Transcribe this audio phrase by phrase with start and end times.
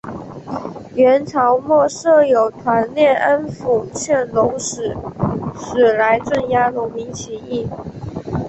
[0.95, 4.83] 元朝末设有团练安辅劝农使
[5.95, 7.69] 来镇压农民起义。